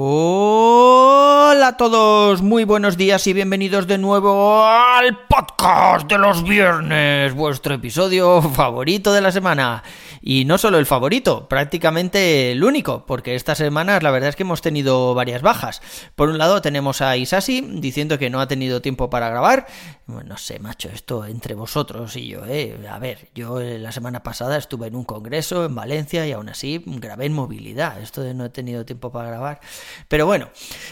Hola 0.00 1.68
a 1.68 1.76
todos, 1.76 2.40
muy 2.40 2.62
buenos 2.62 2.96
días 2.96 3.26
y 3.26 3.32
bienvenidos 3.32 3.88
de 3.88 3.98
nuevo 3.98 4.64
al 4.64 5.26
podcast 5.26 6.08
de 6.08 6.18
los 6.18 6.44
viernes, 6.44 7.34
vuestro 7.34 7.74
episodio 7.74 8.40
favorito 8.40 9.12
de 9.12 9.20
la 9.20 9.32
semana. 9.32 9.82
Y 10.20 10.44
no 10.44 10.58
solo 10.58 10.78
el 10.78 10.86
favorito, 10.86 11.48
prácticamente 11.48 12.52
el 12.52 12.62
único, 12.62 13.06
porque 13.06 13.34
estas 13.34 13.58
semanas 13.58 14.02
la 14.04 14.12
verdad 14.12 14.28
es 14.28 14.36
que 14.36 14.44
hemos 14.44 14.62
tenido 14.62 15.14
varias 15.14 15.42
bajas. 15.42 15.82
Por 16.14 16.28
un 16.28 16.38
lado 16.38 16.62
tenemos 16.62 17.00
a 17.00 17.16
Isasi 17.16 17.60
diciendo 17.60 18.18
que 18.18 18.30
no 18.30 18.40
ha 18.40 18.46
tenido 18.46 18.80
tiempo 18.82 19.10
para 19.10 19.30
grabar. 19.30 19.66
Bueno, 20.06 20.30
no 20.30 20.36
sé, 20.36 20.58
macho, 20.58 20.88
esto 20.90 21.24
entre 21.26 21.54
vosotros 21.54 22.14
y 22.16 22.28
yo, 22.28 22.44
¿eh? 22.46 22.78
A 22.90 22.98
ver, 22.98 23.28
yo 23.34 23.60
eh, 23.60 23.78
la 23.78 23.92
semana 23.92 24.22
pasada 24.22 24.56
estuve 24.56 24.86
en 24.86 24.96
un 24.96 25.04
congreso 25.04 25.64
en 25.64 25.74
Valencia 25.74 26.26
y 26.26 26.32
aún 26.32 26.48
así 26.48 26.82
grabé 26.86 27.26
en 27.26 27.32
movilidad. 27.32 28.00
Esto 28.00 28.22
de 28.22 28.34
no 28.34 28.44
he 28.44 28.50
tenido 28.50 28.84
tiempo 28.84 29.10
para 29.10 29.28
grabar. 29.28 29.60
Pero 30.08 30.26
bueno, 30.26 30.50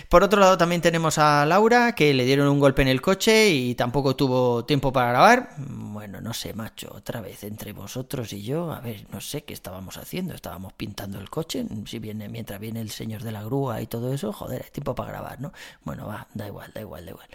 por 0.09 0.23
otro 0.23 0.41
lado 0.41 0.59
también 0.59 0.81
tenemos 0.81 1.19
a 1.19 1.45
Laura, 1.47 1.95
que 1.95 2.15
le 2.15 2.25
dieron 2.25 2.49
un 2.49 2.61
golpe 2.61 2.83
en 2.83 2.89
el 2.89 3.01
coche 3.01 3.51
y 3.51 3.75
tampoco 3.75 4.17
tuvo 4.17 4.65
tiempo 4.65 4.93
para 4.93 5.11
grabar. 5.11 5.51
Bueno, 5.59 6.21
no 6.21 6.35
sé, 6.35 6.55
macho, 6.55 6.93
otra 6.95 7.21
vez 7.21 7.45
entre 7.45 7.73
vosotros 7.73 8.33
y 8.33 8.43
yo, 8.43 8.73
a 8.73 8.81
ver, 8.81 9.07
no 9.11 9.21
sé 9.21 9.43
qué 9.45 9.55
estábamos 9.55 9.97
haciendo. 9.97 10.35
Estábamos 10.35 10.73
pintando 10.73 11.19
el 11.19 11.31
coche, 11.31 11.65
si 11.87 11.99
viene, 11.99 12.29
mientras 12.29 12.61
viene 12.61 12.81
el 12.81 12.91
señor 12.91 13.23
de 13.23 13.33
la 13.33 13.43
grúa 13.43 13.81
y 13.81 13.87
todo 13.87 14.13
eso, 14.13 14.33
joder, 14.33 14.63
hay 14.65 14.71
tiempo 14.71 14.95
para 14.95 15.11
grabar, 15.11 15.41
¿no? 15.41 15.53
Bueno, 15.85 16.07
va, 16.07 16.27
da 16.35 16.47
igual, 16.47 16.71
da 16.75 16.81
igual, 16.81 17.05
da 17.05 17.11
igual. 17.13 17.29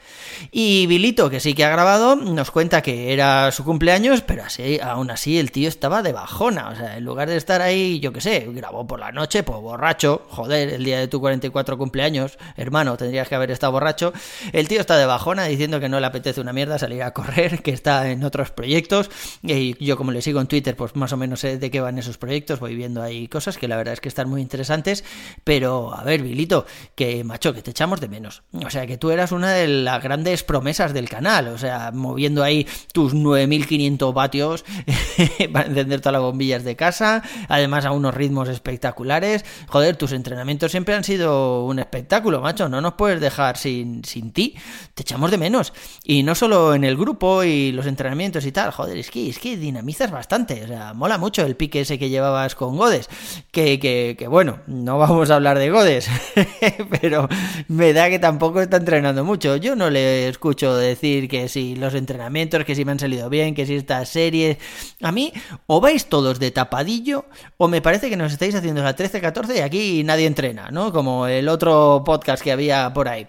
Y 0.52 0.86
Vilito, 0.88 1.30
que 1.30 1.40
sí 1.40 1.54
que 1.54 1.66
ha 1.66 1.70
grabado, 1.70 2.16
nos 2.16 2.52
cuenta 2.52 2.82
que 2.82 3.14
era 3.14 3.52
su 3.52 3.64
cumpleaños, 3.64 4.22
pero 4.22 4.44
así, 4.44 4.80
aún 4.80 5.12
así 5.12 5.38
el 5.38 5.52
tío 5.52 5.68
estaba 5.68 6.02
de 6.02 6.14
bajona. 6.14 6.70
O 6.70 6.76
sea, 6.76 6.98
en 6.98 7.06
lugar 7.06 7.30
de 7.30 7.38
estar 7.38 7.62
ahí, 7.62 8.00
yo 8.00 8.14
qué 8.14 8.22
sé, 8.22 8.48
grabó 8.50 8.86
por 8.86 9.00
la 9.00 9.12
noche, 9.12 9.44
pues 9.44 9.60
borracho, 9.60 10.24
joder, 10.30 10.74
el 10.74 10.84
día 10.84 11.00
de 11.00 11.08
tu 11.08 11.20
44 11.20 11.51
cumpleaños, 11.52 12.38
hermano, 12.58 12.98
tendrías 12.98 13.28
que 13.28 13.36
haber 13.36 13.52
estado 13.52 13.72
borracho. 13.72 14.14
El 14.54 14.68
tío 14.68 14.80
está 14.80 14.98
de 14.98 15.06
bajona 15.06 15.46
diciendo 15.46 15.80
que 15.80 15.90
no 15.90 16.00
le 16.00 16.06
apetece 16.06 16.42
una 16.42 16.54
mierda 16.54 16.78
salir 16.80 17.04
a 17.04 17.12
correr, 17.12 17.62
que 17.62 17.72
está 17.72 18.10
en 18.10 18.24
otros 18.24 18.52
proyectos. 18.52 19.10
Y 19.44 19.84
yo, 19.84 19.98
como 19.98 20.12
le 20.12 20.22
sigo 20.22 20.42
en 20.42 20.48
Twitter, 20.48 20.76
pues 20.76 20.96
más 20.96 21.14
o 21.14 21.18
menos 21.18 21.40
sé 21.40 21.58
de 21.58 21.72
qué 21.72 21.82
van 21.82 21.98
esos 21.98 22.18
proyectos, 22.18 22.60
voy 22.60 22.76
viendo 22.76 23.02
ahí 23.02 23.28
cosas 23.28 23.58
que 23.58 23.68
la 23.68 23.78
verdad 23.78 23.94
es 23.94 24.02
que 24.02 24.10
están 24.10 24.30
muy 24.30 24.42
interesantes. 24.42 25.04
Pero, 25.44 25.94
a 25.94 26.04
ver, 26.04 26.22
Vilito, 26.22 26.66
que 26.96 27.24
macho, 27.24 27.54
que 27.54 27.62
te 27.62 27.72
echamos 27.72 28.02
de 28.02 28.08
menos. 28.08 28.44
O 28.66 28.70
sea, 28.70 28.88
que 28.88 28.98
tú 28.98 29.12
eras 29.12 29.32
una 29.32 29.52
de 29.52 29.68
las 29.68 30.02
grandes 30.04 30.44
promesas 30.44 30.94
del 30.94 31.10
canal, 31.10 31.48
o 31.50 31.58
sea, 31.58 31.92
moviendo 31.94 32.44
ahí 32.44 32.68
tus 32.94 33.14
9500 33.14 34.14
vatios 34.14 34.66
para 35.54 35.68
encender 35.68 36.02
todas 36.02 36.14
las 36.14 36.22
bombillas 36.22 36.64
de 36.64 36.76
casa, 36.76 37.24
además 37.48 37.86
a 37.86 37.92
unos 37.92 38.14
ritmos 38.14 38.50
espectaculares. 38.50 39.46
Joder, 39.68 39.96
tus 39.96 40.12
entrenamientos 40.12 40.72
siempre 40.72 40.96
han 40.96 41.04
sido 41.04 41.31
un 41.32 41.80
espectáculo, 41.80 42.42
macho, 42.42 42.70
no 42.70 42.82
nos 42.82 42.94
puedes 42.94 43.20
dejar 43.20 43.58
sin, 43.58 44.04
sin 44.04 44.32
ti, 44.32 44.56
te 44.94 45.04
echamos 45.04 45.32
de 45.32 45.38
menos. 45.38 45.74
Y 46.04 46.24
no 46.24 46.36
solo 46.36 46.74
en 46.74 46.84
el 46.84 46.98
grupo 46.98 47.44
y 47.44 47.72
los 47.72 47.86
entrenamientos 47.86 48.46
y 48.46 48.52
tal, 48.52 48.72
joder, 48.72 48.98
es 48.98 49.12
que, 49.12 49.30
es 49.30 49.40
que 49.40 49.58
dinamizas 49.58 50.12
bastante, 50.12 50.64
o 50.64 50.68
sea, 50.68 50.94
mola 50.94 51.18
mucho 51.18 51.46
el 51.46 51.56
pique 51.56 51.82
ese 51.82 51.98
que 51.98 52.10
llevabas 52.10 52.56
con 52.56 52.78
Godes, 52.78 53.10
que, 53.52 53.80
que, 53.80 54.16
que 54.18 54.28
bueno, 54.28 54.60
no 54.68 54.98
vamos 54.98 55.30
a 55.30 55.36
hablar 55.36 55.60
de 55.60 55.70
Godes, 55.70 56.10
pero 57.02 57.28
me 57.68 57.94
da 57.94 58.10
que 58.10 58.20
tampoco 58.20 58.62
está 58.62 58.78
entrenando 58.78 59.24
mucho. 59.24 59.56
Yo 59.56 59.76
no 59.76 59.90
le 59.90 60.28
escucho 60.28 60.76
decir 60.76 61.28
que 61.28 61.48
si 61.48 61.76
los 61.76 61.94
entrenamientos, 61.94 62.66
que 62.66 62.76
si 62.76 62.86
me 62.86 62.92
han 62.92 63.00
salido 63.00 63.30
bien, 63.30 63.56
que 63.56 63.66
si 63.66 63.76
estas 63.76 64.10
series... 64.10 64.58
A 65.02 65.12
mí, 65.12 65.34
o 65.68 65.82
vais 65.82 66.06
todos 66.06 66.40
de 66.40 66.52
tapadillo, 66.52 67.26
o 67.58 67.68
me 67.68 67.82
parece 67.82 68.10
que 68.10 68.18
nos 68.18 68.32
estáis 68.32 68.56
haciendo 68.56 68.84
la 68.84 68.96
13-14 68.96 69.58
y 69.58 69.60
aquí 69.60 70.04
nadie 70.04 70.28
entrena, 70.28 70.70
¿no? 70.72 70.92
Como 70.92 71.21
el 71.28 71.50
otro 71.50 72.04
podcast 72.06 72.44
que 72.44 72.52
había 72.52 72.94
por 72.94 73.08
ahí. 73.08 73.28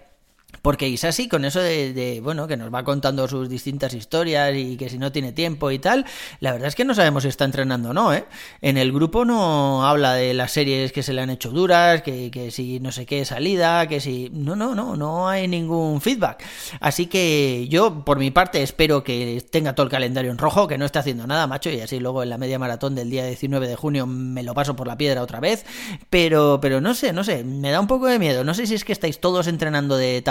Porque 0.63 0.87
Isasi, 0.87 1.27
con 1.27 1.43
eso 1.43 1.59
de, 1.59 2.21
bueno, 2.23 2.47
que 2.47 2.55
nos 2.55 2.73
va 2.73 2.85
contando 2.85 3.27
sus 3.27 3.49
distintas 3.49 3.93
historias 3.93 4.55
y 4.55 4.77
que 4.77 4.87
si 4.87 4.97
no 4.97 5.11
tiene 5.11 5.33
tiempo 5.33 5.69
y 5.71 5.77
tal, 5.77 6.05
la 6.39 6.53
verdad 6.53 6.69
es 6.69 6.75
que 6.75 6.85
no 6.85 6.95
sabemos 6.95 7.23
si 7.23 7.29
está 7.29 7.43
entrenando 7.43 7.89
o 7.89 7.93
no, 7.93 8.13
¿eh? 8.13 8.23
En 8.61 8.77
el 8.77 8.93
grupo 8.93 9.25
no 9.25 9.85
habla 9.85 10.13
de 10.13 10.33
las 10.33 10.53
series 10.53 10.93
que 10.93 11.03
se 11.03 11.11
le 11.11 11.19
han 11.19 11.29
hecho 11.29 11.51
duras, 11.51 12.01
que, 12.01 12.31
que 12.31 12.49
si 12.49 12.79
no 12.79 12.93
sé 12.93 13.05
qué 13.05 13.25
salida, 13.25 13.87
que 13.87 13.99
si... 13.99 14.29
No, 14.31 14.55
no, 14.55 14.73
no, 14.73 14.95
no 14.95 15.27
hay 15.27 15.49
ningún 15.49 15.99
feedback. 15.99 16.41
Así 16.79 17.07
que 17.07 17.67
yo, 17.69 18.05
por 18.05 18.17
mi 18.17 18.31
parte, 18.31 18.63
espero 18.63 19.03
que 19.03 19.43
tenga 19.51 19.75
todo 19.75 19.83
el 19.83 19.91
calendario 19.91 20.31
en 20.31 20.37
rojo, 20.37 20.69
que 20.69 20.77
no 20.77 20.85
esté 20.85 20.99
haciendo 20.99 21.27
nada, 21.27 21.45
macho, 21.45 21.71
y 21.71 21.81
así 21.81 21.99
luego 21.99 22.23
en 22.23 22.29
la 22.29 22.37
media 22.37 22.57
maratón 22.57 22.95
del 22.95 23.09
día 23.09 23.25
19 23.25 23.67
de 23.67 23.75
junio 23.75 24.07
me 24.07 24.43
lo 24.43 24.53
paso 24.53 24.77
por 24.77 24.87
la 24.87 24.97
piedra 24.97 25.23
otra 25.23 25.41
vez. 25.41 25.65
Pero, 26.09 26.59
pero 26.61 26.79
no 26.79 26.93
sé, 26.93 27.11
no 27.11 27.25
sé, 27.25 27.43
me 27.43 27.71
da 27.71 27.81
un 27.81 27.87
poco 27.87 28.05
de 28.05 28.17
miedo. 28.17 28.45
No 28.45 28.53
sé 28.53 28.65
si 28.65 28.75
es 28.75 28.85
que 28.85 28.93
estáis 28.93 29.19
todos 29.19 29.47
entrenando 29.47 29.97
de 29.97 30.21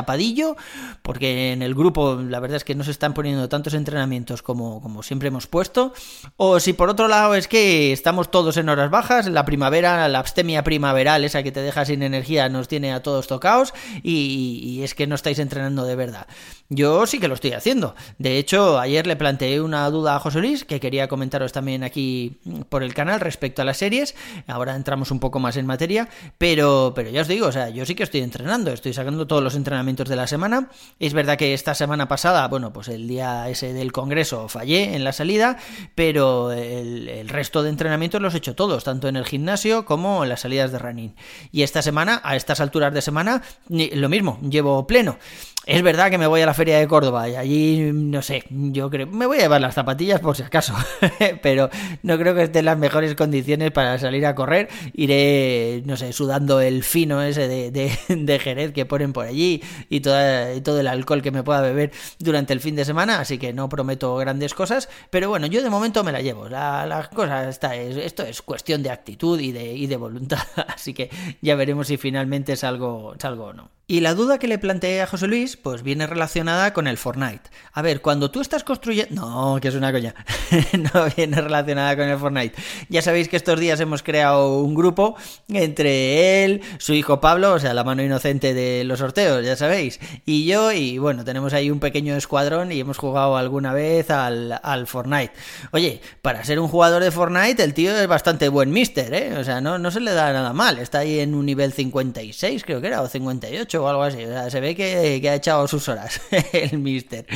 porque 1.03 1.53
en 1.53 1.63
el 1.63 1.75
grupo 1.75 2.17
la 2.17 2.41
verdad 2.41 2.57
es 2.57 2.65
que 2.65 2.75
no 2.75 2.85
se 2.85 2.91
están 2.91 3.15
poniendo 3.15 3.49
tantos 3.49 3.75
entrenamientos 3.75 4.43
como, 4.43 4.81
como 4.81 5.03
siempre 5.03 5.29
hemos 5.29 5.47
puesto, 5.47 5.93
o 6.37 6.61
si 6.61 6.73
por 6.73 6.89
otro 6.89 7.09
lado 7.09 7.35
es 7.35 7.49
que 7.49 7.93
estamos 7.93 8.31
todos 8.31 8.57
en 8.57 8.69
horas 8.69 8.91
bajas, 8.91 9.27
la 9.27 9.45
primavera, 9.45 10.09
la 10.09 10.19
abstemia 10.19 10.63
primaveral, 10.65 11.25
esa 11.25 11.43
que 11.43 11.53
te 11.53 11.61
deja 11.61 11.85
sin 11.85 12.03
energía, 12.03 12.49
nos 12.49 12.69
tiene 12.69 12.93
a 12.93 13.03
todos 13.03 13.27
tocados 13.27 13.75
y, 14.03 14.61
y 14.63 14.83
es 14.83 14.95
que 14.95 15.07
no 15.07 15.15
estáis 15.15 15.39
entrenando 15.39 15.85
de 15.85 15.97
verdad. 15.97 16.27
Yo 16.69 17.07
sí 17.07 17.19
que 17.19 17.29
lo 17.29 17.35
estoy 17.35 17.53
haciendo. 17.53 17.95
De 18.19 18.39
hecho, 18.39 18.79
ayer 18.79 19.07
le 19.07 19.17
planteé 19.17 19.61
una 19.61 19.89
duda 19.91 20.17
a 20.17 20.21
José 20.21 20.41
Luis 20.41 20.65
que 20.65 20.81
quería 20.81 21.09
comentaros 21.09 21.53
también 21.53 21.85
aquí 21.85 22.39
por 22.71 22.83
el 22.83 22.95
canal 22.95 23.21
respecto 23.21 23.61
a 23.61 23.65
las 23.65 23.77
series. 23.77 24.15
Ahora 24.47 24.75
entramos 24.75 25.11
un 25.11 25.21
poco 25.21 25.39
más 25.39 25.57
en 25.57 25.67
materia, 25.67 26.09
pero, 26.39 26.93
pero 26.95 27.11
ya 27.11 27.23
os 27.23 27.29
digo, 27.29 27.47
o 27.47 27.53
sea, 27.53 27.69
yo 27.69 27.85
sí 27.85 27.95
que 27.95 28.03
estoy 28.03 28.21
entrenando, 28.23 28.73
estoy 28.73 28.95
sacando 28.95 29.27
todos 29.27 29.43
los 29.43 29.55
entrenamientos 29.55 30.09
de 30.13 30.17
la 30.17 30.27
semana. 30.27 30.69
Es 31.01 31.15
verdad 31.15 31.39
que 31.39 31.55
esta 31.55 31.75
semana 31.75 32.07
pasada, 32.07 32.47
bueno, 32.49 32.73
pues 32.73 32.89
el 32.89 33.09
día 33.09 33.49
ese 33.49 33.73
del 33.73 33.93
congreso 33.93 34.47
fallé 34.49 34.95
en 34.95 35.05
la 35.05 35.13
salida, 35.13 35.57
pero 35.95 36.53
el, 36.53 37.29
resto 37.29 37.63
de 37.63 37.71
entrenamientos 37.71 38.21
los 38.21 38.35
he 38.35 38.39
hecho 38.39 38.55
todos, 38.55 38.85
tanto 38.85 39.09
en 39.09 39.17
el 39.17 39.25
gimnasio 39.25 39.87
como 39.87 40.23
en 40.23 40.29
las 40.29 40.41
salidas 40.41 40.71
de 40.71 40.79
running. 40.79 41.15
Y 41.51 41.63
esta 41.63 41.81
semana, 41.81 42.21
a 42.25 42.37
estas 42.37 42.61
alturas 42.61 42.93
de 42.93 43.01
semana, 43.01 43.43
lo 43.69 44.09
mismo, 44.09 44.39
llevo 44.43 44.87
pleno. 44.87 45.19
Es 45.65 45.81
verdad 45.83 46.11
que 46.11 46.19
me 46.19 46.27
voy 46.27 46.41
a 46.41 46.47
la 46.47 46.55
feria 46.55 46.79
de 46.79 46.89
Córdoba 46.89 47.29
y 47.29 47.37
allí, 47.37 47.91
no 47.93 48.21
sé, 48.21 48.43
yo 48.51 48.91
creo, 48.91 49.07
me 49.07 49.27
voy 49.27 49.39
a 49.39 49.43
llevar 49.43 49.61
las 49.61 49.75
zapatillas 49.77 50.19
por 50.19 50.37
si 50.37 50.43
acaso, 50.43 50.75
pero 51.43 51.71
no 52.03 52.19
creo 52.19 52.35
que 52.35 52.43
esté 52.43 52.59
en 52.59 52.65
las 52.65 52.79
mejores 52.79 53.15
condiciones 53.15 53.71
para 53.71 53.97
salir 53.99 54.27
a 54.27 54.35
correr. 54.35 54.69
Iré, 54.93 55.83
no 55.87 55.97
sé, 55.97 56.13
sudando 56.13 56.61
el 56.61 56.83
fino 56.83 57.23
ese 57.23 57.47
de, 57.47 57.71
de, 57.71 57.97
de 58.09 58.39
Jerez 58.41 58.73
que 58.73 58.87
ponen 58.87 59.13
por 59.13 59.25
allí 59.25 59.63
y, 59.89 60.01
toda, 60.03 60.55
y, 60.55 60.61
todo 60.61 60.81
el 60.81 60.89
alcohol 60.89 61.23
que 61.23 61.31
me 61.31 61.43
pueda 61.43 61.61
beber 61.61 61.93
durante 62.19 62.53
el 62.53 62.61
fin 62.61 62.77
de 62.77 62.85
semana, 62.85 63.21
así 63.21 63.39
que 63.39 63.53
no 63.53 63.69
prometo 63.69 64.17
grandes 64.17 64.55
cosas, 64.55 64.89
pero 65.11 65.29
bueno, 65.29 65.47
yo 65.47 65.63
de 65.63 65.71
momento 65.71 66.05
me 66.05 66.13
la 66.13 66.21
llevo. 66.21 66.49
La, 66.49 67.09
cosa 67.15 67.49
está, 67.49 67.75
es, 67.77 67.97
esto 67.97 68.23
es 68.23 68.43
cuestión 68.43 68.83
de 68.83 68.91
actitud 68.91 69.41
y 69.41 69.53
de, 69.53 69.73
y 69.73 69.87
de 69.87 69.97
voluntad, 69.97 70.43
así 70.69 70.93
que 70.95 71.11
ya 71.41 71.55
veremos 71.55 71.87
si 71.87 71.97
finalmente 71.97 72.57
salgo, 72.57 73.15
salgo 73.19 73.47
o 73.47 73.53
no. 73.53 73.71
Y 73.93 74.01
la 74.01 74.15
duda 74.15 74.39
que 74.39 74.49
le 74.49 74.57
planteé 74.57 75.03
a 75.03 75.07
José 75.07 75.27
Luis, 75.27 75.59
pues 75.59 75.83
viene 75.83 76.07
relacionada 76.07 76.73
con 76.73 76.87
el 76.87 76.97
Fortnite. 76.97 77.51
A 77.75 77.83
ver, 77.83 78.01
cuando 78.01 78.31
tú 78.31 78.41
estás 78.41 78.65
construyendo... 78.65 79.21
No, 79.21 79.61
que 79.61 79.69
es 79.69 79.75
una 79.75 79.93
coña. 79.93 80.15
no 80.95 81.09
viene 81.15 81.39
relacionada 81.39 81.95
con 81.95 82.09
el 82.09 82.17
Fortnite. 82.17 82.55
Ya 82.89 83.03
sabéis 83.03 83.29
que 83.29 83.37
estos 83.37 83.61
días 83.61 83.81
hemos 83.81 84.03
creado 84.03 84.61
un 84.61 84.75
grupo 84.75 85.15
entre 85.49 86.43
él, 86.43 86.63
su 86.79 86.95
hijo 86.95 87.21
Pablo, 87.21 87.53
o 87.53 87.59
sea, 87.59 87.75
la 87.75 87.85
mano 87.85 88.03
inocente 88.03 88.55
de 88.55 88.83
los 88.85 89.01
sorteos, 89.01 89.45
ya 89.45 89.57
sabéis, 89.57 90.01
y 90.25 90.47
yo, 90.47 90.73
y 90.73 90.97
bueno, 90.97 91.23
tenemos 91.23 91.53
ahí 91.53 91.71
un 91.71 91.79
pequeño 91.79 92.17
escuadrón 92.17 92.73
y 92.73 92.81
hemos 92.81 92.97
jugado 92.97 93.37
alguna 93.37 93.75
vez 93.75 94.11
al, 94.11 94.59
al 94.63 94.87
Fortnite. 94.87 95.35
Oye, 95.73 96.01
para 96.23 96.43
ser 96.45 96.61
un 96.61 96.69
jugador 96.69 97.03
de 97.03 97.11
Fortnite, 97.11 97.63
el 97.63 97.75
tío 97.75 97.95
es 97.95 98.07
bastante 98.07 98.49
buen 98.49 98.71
mister, 98.71 99.13
¿eh? 99.13 99.37
O 99.37 99.45
sea, 99.45 99.61
no, 99.61 99.79
no 99.79 99.91
se 99.91 100.01
le 100.01 100.13
da 100.13 100.33
nada 100.33 100.55
mal. 100.55 100.79
Está 100.79 101.01
ahí 101.01 101.19
en 101.21 101.35
un 101.35 101.45
nivel 101.45 101.75
56, 101.75 102.65
creo 102.65 102.81
que 102.81 102.87
era, 102.87 103.03
o 103.03 103.07
58 103.07 103.82
o 103.85 103.89
algo 103.89 104.03
así. 104.03 104.25
O 104.25 104.29
sea, 104.29 104.51
se 104.51 104.61
ve 104.61 104.75
que, 104.75 105.29
ha 105.29 105.35
echado 105.35 105.67
sus 105.69 105.89
horas 105.89 106.21
el 106.53 106.79
mister. 106.79 107.27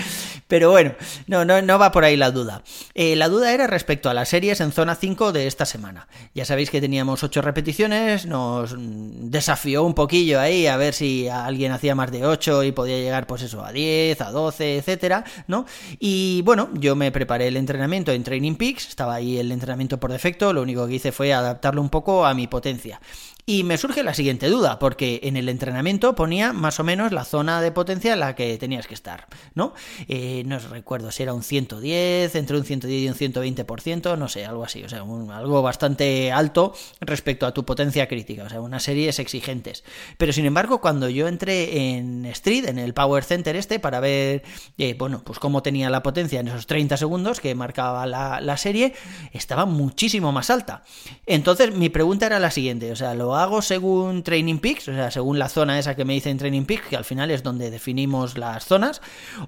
Pero 0.48 0.70
bueno, 0.70 0.94
no, 1.26 1.44
no, 1.44 1.60
no 1.62 1.78
va 1.78 1.90
por 1.92 2.04
ahí 2.04 2.16
la 2.16 2.30
duda. 2.30 2.62
Eh, 2.94 3.16
la 3.16 3.28
duda 3.28 3.52
era 3.52 3.66
respecto 3.66 4.08
a 4.08 4.14
las 4.14 4.28
series 4.28 4.60
en 4.60 4.72
zona 4.72 4.94
5 4.94 5.32
de 5.32 5.46
esta 5.46 5.66
semana. 5.66 6.08
Ya 6.34 6.44
sabéis 6.44 6.70
que 6.70 6.80
teníamos 6.80 7.22
8 7.22 7.42
repeticiones, 7.42 8.26
nos 8.26 8.74
desafió 8.78 9.82
un 9.82 9.94
poquillo 9.94 10.40
ahí 10.40 10.66
a 10.66 10.76
ver 10.76 10.94
si 10.94 11.28
alguien 11.28 11.72
hacía 11.72 11.94
más 11.94 12.10
de 12.12 12.24
8 12.24 12.64
y 12.64 12.72
podía 12.72 12.96
llegar 12.98 13.26
pues 13.26 13.42
eso 13.42 13.64
a 13.64 13.72
10, 13.72 14.20
a 14.20 14.30
12, 14.30 14.76
etcétera, 14.76 15.24
¿no? 15.48 15.66
Y 15.98 16.42
bueno, 16.42 16.68
yo 16.74 16.96
me 16.96 17.10
preparé 17.10 17.48
el 17.48 17.56
entrenamiento 17.56 18.12
en 18.12 18.22
Training 18.22 18.54
Peaks, 18.54 18.88
estaba 18.88 19.14
ahí 19.14 19.38
el 19.38 19.52
entrenamiento 19.52 19.98
por 19.98 20.12
defecto, 20.12 20.52
lo 20.52 20.62
único 20.62 20.86
que 20.86 20.94
hice 20.94 21.12
fue 21.12 21.32
adaptarlo 21.32 21.80
un 21.80 21.90
poco 21.90 22.26
a 22.26 22.34
mi 22.34 22.46
potencia. 22.46 23.00
Y 23.48 23.62
me 23.62 23.78
surge 23.78 24.02
la 24.02 24.12
siguiente 24.12 24.48
duda, 24.48 24.80
porque 24.80 25.20
en 25.22 25.36
el 25.36 25.48
entrenamiento 25.48 26.16
ponía 26.16 26.52
más 26.52 26.80
o 26.80 26.84
menos 26.84 27.12
la 27.12 27.24
zona 27.24 27.62
de 27.62 27.70
potencia 27.70 28.14
en 28.14 28.18
la 28.18 28.34
que 28.34 28.58
tenías 28.58 28.88
que 28.88 28.94
estar, 28.94 29.28
¿no? 29.54 29.72
Eh, 30.08 30.42
no 30.46 30.58
recuerdo 30.58 31.12
si 31.12 31.22
era 31.22 31.32
un 31.32 31.44
110, 31.44 32.34
entre 32.34 32.56
un 32.56 32.64
110 32.64 33.02
y 33.04 33.08
un 33.08 33.14
120%, 33.14 34.18
no 34.18 34.26
sé, 34.26 34.44
algo 34.44 34.64
así, 34.64 34.82
o 34.82 34.88
sea, 34.88 35.02
algo 35.02 35.62
bastante 35.62 36.32
alto 36.32 36.74
respecto 37.00 37.46
a 37.46 37.54
tu 37.54 37.64
potencia 37.64 38.08
crítica, 38.08 38.42
o 38.42 38.48
sea, 38.48 38.60
unas 38.60 38.82
series 38.82 39.20
exigentes. 39.20 39.84
Pero 40.18 40.32
sin 40.32 40.44
embargo, 40.44 40.80
cuando 40.80 41.08
yo 41.08 41.28
entré 41.28 41.98
en 41.98 42.26
Street, 42.26 42.66
en 42.66 42.80
el 42.80 42.94
Power 42.94 43.22
Center 43.22 43.54
este, 43.54 43.78
para 43.78 44.00
ver, 44.00 44.42
eh, 44.76 44.96
bueno, 44.98 45.22
pues 45.24 45.38
cómo 45.38 45.62
tenía 45.62 45.88
la 45.88 46.02
potencia 46.02 46.40
en 46.40 46.48
esos 46.48 46.66
30 46.66 46.96
segundos 46.96 47.38
que 47.38 47.54
marcaba 47.54 48.06
la, 48.06 48.40
la 48.40 48.56
serie, 48.56 48.92
estaba 49.30 49.66
muchísimo 49.66 50.32
más 50.32 50.50
alta. 50.50 50.82
Entonces, 51.26 51.72
mi 51.72 51.90
pregunta 51.90 52.26
era 52.26 52.40
la 52.40 52.50
siguiente, 52.50 52.90
o 52.90 52.96
sea, 52.96 53.14
¿lo 53.14 53.35
hago 53.36 53.62
según 53.62 54.22
Training 54.22 54.58
Peaks, 54.58 54.88
o 54.88 54.92
sea, 54.92 55.10
según 55.10 55.38
la 55.38 55.48
zona 55.48 55.78
esa 55.78 55.94
que 55.94 56.04
me 56.04 56.14
dice 56.14 56.30
en 56.30 56.38
Training 56.38 56.64
Peaks, 56.64 56.88
que 56.88 56.96
al 56.96 57.04
final 57.04 57.30
es 57.30 57.42
donde 57.42 57.70
definimos 57.70 58.36
las 58.38 58.64
zonas, 58.64 59.00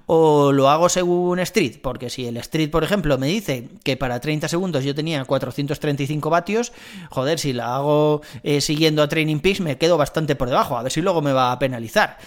o 0.05 0.51
lo 0.51 0.69
hago 0.69 0.89
según 0.89 1.39
Street, 1.39 1.77
porque 1.81 2.09
si 2.09 2.25
el 2.25 2.37
Street, 2.37 2.69
por 2.69 2.83
ejemplo, 2.83 3.17
me 3.17 3.27
dice 3.27 3.69
que 3.83 3.97
para 3.97 4.19
30 4.19 4.47
segundos 4.47 4.83
yo 4.83 4.95
tenía 4.95 5.23
435 5.25 6.29
vatios, 6.29 6.71
joder, 7.09 7.39
si 7.39 7.53
la 7.53 7.75
hago 7.75 8.21
eh, 8.43 8.61
siguiendo 8.61 9.03
a 9.03 9.09
Training 9.09 9.39
Peaks 9.39 9.61
me 9.61 9.77
quedo 9.77 9.97
bastante 9.97 10.35
por 10.35 10.49
debajo, 10.49 10.77
a 10.77 10.83
ver 10.83 10.91
si 10.91 11.01
luego 11.01 11.21
me 11.21 11.33
va 11.33 11.51
a 11.51 11.59
penalizar. 11.59 12.17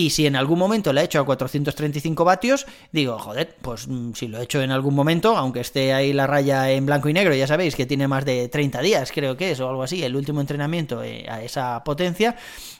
Y 0.00 0.08
si 0.08 0.26
en 0.26 0.34
algún 0.34 0.58
momento 0.58 0.94
la 0.94 1.02
he 1.02 1.04
hecho 1.04 1.20
a 1.20 1.26
435 1.26 2.24
vatios, 2.24 2.66
digo, 2.90 3.18
joder, 3.18 3.54
pues 3.60 3.86
mm, 3.86 4.14
si 4.14 4.28
lo 4.28 4.38
he 4.38 4.44
hecho 4.44 4.62
en 4.62 4.70
algún 4.70 4.94
momento, 4.94 5.36
aunque 5.36 5.60
esté 5.60 5.92
ahí 5.92 6.14
la 6.14 6.26
raya 6.26 6.70
en 6.70 6.86
blanco 6.86 7.10
y 7.10 7.12
negro, 7.12 7.34
ya 7.34 7.46
sabéis 7.46 7.76
que 7.76 7.84
tiene 7.84 8.08
más 8.08 8.24
de 8.24 8.48
30 8.48 8.80
días, 8.80 9.12
creo 9.12 9.36
que 9.36 9.50
es, 9.50 9.60
o 9.60 9.68
algo 9.68 9.82
así, 9.82 10.02
el 10.02 10.16
último 10.16 10.40
entrenamiento 10.40 11.02
eh, 11.02 11.26
a 11.28 11.42
esa 11.42 11.84
potencia, 11.84 12.34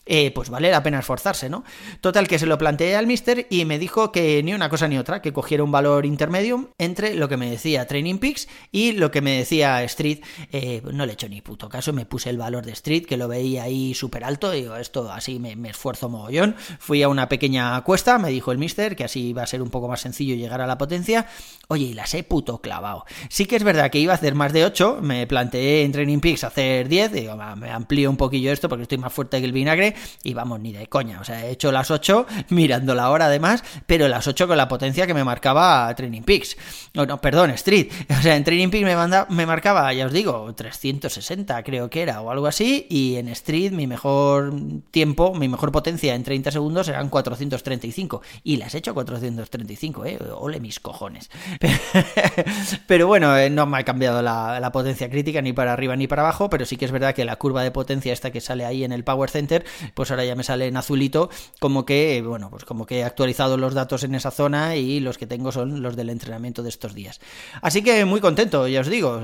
eh, 0.07 0.31
pues 0.31 0.49
vale 0.49 0.71
la 0.71 0.83
pena 0.83 1.01
esforzarse, 1.01 1.51
¿no? 1.51 1.63
Total, 2.01 2.27
que 2.27 2.39
se 2.39 2.47
lo 2.47 2.57
planteé 2.57 2.97
al 2.97 3.07
mister 3.07 3.47
y 3.51 3.67
me 3.67 3.79
dijo 3.79 4.11
que 4.13 4.43
ni 4.43 4.55
una 4.55 4.71
cosa 4.71 4.89
ni 4.89 4.97
otra, 4.97 5.21
que 5.21 5.35
cogiera 5.35 5.63
un 5.63 5.71
valor 5.71 6.07
intermedio 6.07 6.71
entre 6.79 7.15
lo 7.15 7.29
que 7.29 7.37
me 7.37 7.51
decía 7.51 7.87
Training 7.87 8.17
Peaks 8.17 8.49
y 8.73 8.93
lo 8.93 9.11
que 9.11 9.21
me 9.21 9.37
decía 9.37 9.85
Street. 9.85 10.21
Eh, 10.53 10.83
no 10.91 11.05
le 11.05 11.13
he 11.13 11.15
hecho 11.15 11.29
ni 11.29 11.43
puto 11.43 11.69
caso, 11.69 11.93
me 11.93 12.07
puse 12.07 12.31
el 12.31 12.39
valor 12.39 12.65
de 12.65 12.73
Street, 12.73 13.05
que 13.05 13.19
lo 13.19 13.29
veía 13.29 13.65
ahí 13.65 13.93
súper 13.93 14.25
alto, 14.25 14.51
digo, 14.51 14.77
esto 14.77 15.13
así 15.13 15.39
me, 15.39 15.55
me 15.55 15.69
esfuerzo 15.69 16.09
mogollón. 16.09 16.57
Fui 16.79 17.03
a 17.03 17.10
una 17.11 17.29
pequeña 17.29 17.81
cuesta, 17.83 18.19
me 18.19 18.31
dijo 18.31 18.53
el 18.53 18.59
mister, 18.59 18.97
que 18.97 19.05
así 19.05 19.29
iba 19.29 19.43
a 19.43 19.47
ser 19.47 19.63
un 19.63 19.71
poco 19.71 19.89
más 19.89 20.01
sencillo 20.01 20.35
llegar 20.35 20.61
a 20.61 20.67
la 20.67 20.79
potencia. 20.79 21.27
Oye, 21.69 21.87
y 21.87 21.95
las 21.95 22.15
he 22.15 22.23
puto 22.23 22.61
clavado. 22.61 23.05
Sí 23.29 23.47
que 23.47 23.57
es 23.57 23.65
verdad 23.65 23.91
que 23.91 23.99
iba 23.99 24.13
a 24.13 24.17
hacer 24.17 24.35
más 24.35 24.53
de 24.53 24.65
8, 24.65 24.99
me 25.03 25.27
planteé 25.27 25.85
en 25.85 25.93
Training 25.93 26.21
Peaks 26.21 26.45
hacer 26.45 26.89
10, 26.89 27.13
digo, 27.13 27.37
me 27.57 27.71
amplío 27.71 28.11
un 28.11 28.17
poquillo 28.17 28.53
esto 28.53 28.69
porque 28.69 28.83
estoy 28.83 28.99
más 28.99 29.13
fuerte 29.13 29.39
que 29.39 29.45
el 29.45 29.53
vinagre 29.53 29.95
y 30.23 30.35
vamos, 30.35 30.61
ni 30.61 30.73
de 30.73 30.87
coña. 30.89 31.21
O 31.21 31.25
sea, 31.25 31.47
he 31.47 31.51
hecho 31.51 31.71
las 31.73 31.91
8 31.91 32.27
mirando 32.51 32.95
la 32.95 33.11
hora 33.11 33.27
además, 33.27 33.63
pero 33.87 34.09
las 34.09 34.27
8 34.27 34.49
con 34.49 34.57
la 34.57 34.69
potencia 34.69 35.07
que 35.07 35.15
me 35.15 35.25
marcaba 35.25 35.95
Training 35.95 36.23
Peaks. 36.23 36.57
No, 36.95 37.07
no, 37.07 37.21
perdón, 37.21 37.51
Street. 37.51 37.91
O 38.21 38.23
sea, 38.23 38.37
en 38.37 38.45
Training 38.45 38.69
Peaks 38.69 38.85
me, 38.85 38.97
manda, 38.97 39.27
me 39.31 39.47
marcaba, 39.47 39.93
ya 39.95 40.05
os 40.07 40.13
digo, 40.13 40.53
360 40.55 41.63
creo 41.63 41.89
que 41.89 42.03
era 42.03 42.21
o 42.21 42.31
algo 42.31 42.47
así, 42.47 42.87
y 42.91 43.17
en 43.17 43.29
Street 43.29 43.73
mi 43.73 43.87
mejor 43.87 44.53
tiempo, 44.91 45.35
mi 45.35 45.49
mejor 45.49 45.73
potencia 45.73 46.15
en 46.15 46.23
30 46.23 46.51
segundos 46.51 46.90
eran 46.91 47.09
435 47.09 48.23
y 48.45 48.57
las 48.57 48.75
he 48.75 48.79
hecho 48.79 48.95
435, 48.95 50.05
eh, 50.05 50.19
ole 50.35 50.61
mis 50.61 50.81
cojones. 50.81 51.31
pero 52.87 53.07
bueno, 53.07 53.37
eh, 53.37 53.51
no 53.51 53.67
me 53.67 53.79
ha 53.79 53.85
cambiado 53.85 54.23
la, 54.23 54.71
potencia 54.73 55.11
crítica 55.11 55.43
ni 55.43 55.53
para 55.53 55.73
arriba 55.73 55.97
ni 55.97 56.07
para 56.07 56.23
abajo, 56.23 56.49
pero 56.49 56.65
sí 56.65 56.77
que 56.77 56.85
es 56.85 56.93
verdad 56.93 57.15
que 57.15 57.25
la 57.25 57.37
curva 57.37 57.65
de 57.65 57.71
potencia 57.73 58.13
esta 58.13 58.31
que 58.31 58.41
sale 58.41 58.65
ahí 58.65 58.85
en 58.85 58.93
el 58.93 59.03
Power 59.03 59.31
Center, 59.31 59.65
pues 59.95 60.11
ahora 60.11 60.25
ya 60.25 60.37
me 60.37 60.45
sale 60.45 60.69
en 60.69 60.77
azulito 60.77 61.31
como 61.59 61.85
que, 61.85 62.23
bueno, 62.25 62.51
pues 62.51 62.65
como 62.65 62.87
que 62.87 63.01
he 63.01 63.05
actualizado 63.05 63.57
los 63.57 63.75
datos 63.75 64.05
en 64.05 64.15
esa 64.15 64.31
zona 64.31 64.77
y 64.77 65.01
los 65.01 65.19
que 65.19 65.27
tengo 65.27 65.51
son 65.51 65.83
los 65.83 65.97
del 65.97 66.11
entrenamiento 66.11 66.63
de 66.63 66.69
estos 66.69 66.95
días. 66.95 67.21
Así 67.63 67.83
que 67.83 68.05
muy 68.05 68.21
contento, 68.21 68.69
ya 68.69 68.81
os 68.81 68.89
digo, 68.89 69.21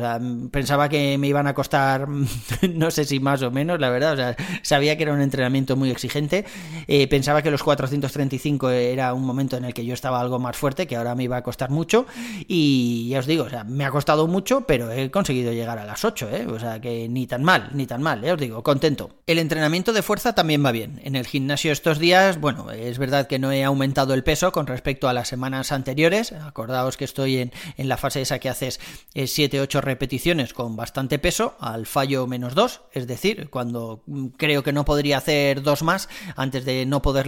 pensaba 0.50 0.88
que 0.88 1.18
me 1.18 1.28
iban 1.28 1.46
a 1.46 1.54
costar, 1.54 2.08
no 2.74 2.90
sé 2.90 3.04
si 3.04 3.20
más 3.20 3.42
o 3.42 3.50
menos, 3.50 3.80
la 3.80 3.90
verdad, 3.90 4.12
o 4.12 4.16
sea, 4.16 4.36
sabía 4.62 4.96
que 4.96 5.04
era 5.04 5.12
un 5.12 5.20
entrenamiento 5.20 5.76
muy 5.76 5.90
exigente, 5.90 6.44
eh, 6.88 7.06
pensaba 7.08 7.42
que 7.42 7.50
los 7.56 7.62
435 7.62 8.68
era 8.68 9.14
un 9.14 9.24
momento 9.24 9.56
en 9.56 9.64
el 9.64 9.72
que 9.72 9.86
yo 9.86 9.94
estaba 9.94 10.20
algo 10.20 10.38
más 10.38 10.58
fuerte, 10.58 10.86
que 10.86 10.94
ahora 10.94 11.14
me 11.14 11.24
iba 11.24 11.38
a 11.38 11.42
costar 11.42 11.70
mucho, 11.70 12.04
y 12.46 13.08
ya 13.08 13.20
os 13.20 13.26
digo, 13.26 13.46
me 13.66 13.86
ha 13.86 13.90
costado 13.90 14.26
mucho, 14.26 14.66
pero 14.66 14.92
he 14.92 15.10
conseguido 15.10 15.54
llegar 15.54 15.78
a 15.78 15.86
las 15.86 16.04
8, 16.04 16.28
¿eh? 16.32 16.46
o 16.48 16.60
sea, 16.60 16.82
que 16.82 17.08
ni 17.08 17.26
tan 17.26 17.42
mal, 17.42 17.70
ni 17.72 17.86
tan 17.86 18.02
mal, 18.02 18.20
ya 18.20 18.34
os 18.34 18.38
digo, 18.38 18.62
contento. 18.62 19.08
El 19.26 19.38
entrenamiento 19.38 19.94
de 19.94 20.02
fuerza 20.02 20.34
también 20.34 20.62
va 20.62 20.70
bien. 20.70 21.00
En 21.02 21.16
el 21.16 21.26
gimnasio 21.26 21.72
estos 21.72 21.98
días, 21.98 22.38
bueno, 22.38 22.70
es 22.72 22.98
verdad 22.98 23.26
que 23.26 23.38
no 23.38 23.50
he 23.52 23.64
aumentado 23.64 24.12
el 24.12 24.22
peso 24.22 24.52
con 24.52 24.66
respecto 24.66 25.08
a 25.08 25.14
las 25.14 25.28
semanas 25.28 25.72
anteriores, 25.72 26.32
acordaos 26.32 26.98
que 26.98 27.06
estoy 27.06 27.38
en, 27.38 27.52
en 27.78 27.88
la 27.88 27.96
fase 27.96 28.20
esa 28.20 28.38
que 28.38 28.50
haces 28.50 28.80
7-8 29.14 29.80
repeticiones 29.80 30.52
con 30.52 30.76
bastante 30.76 31.18
peso, 31.18 31.56
al 31.58 31.86
fallo 31.86 32.26
menos 32.26 32.54
2, 32.54 32.82
es 32.92 33.06
decir, 33.06 33.48
cuando 33.48 34.02
creo 34.36 34.62
que 34.62 34.74
no 34.74 34.84
podría 34.84 35.16
hacer 35.16 35.62
dos 35.62 35.82
más 35.82 36.10
antes 36.36 36.66
de 36.66 36.84
no 36.84 37.00
poder 37.00 37.26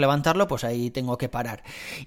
pues 0.48 0.64
ahí 0.64 0.90
tengo 0.90 1.18
que 1.18 1.28
parar. 1.28 1.62